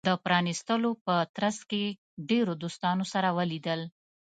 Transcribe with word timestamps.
د 0.09 0.11
پرانېستلو 0.25 0.91
په 1.05 1.15
ترڅ 1.35 1.57
کې 1.69 1.83
ډیرو 2.29 2.53
دوستانو 2.63 3.03
سره 3.13 3.29
ولیدل. 3.37 3.81